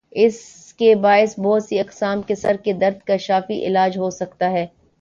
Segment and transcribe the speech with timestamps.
[0.15, 4.65] اسکے باعث بہت سی اقسام کے سر درد کا شافی علاج ہو سکتا ہے